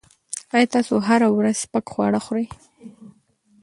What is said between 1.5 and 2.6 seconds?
سپک خواړه خوري؟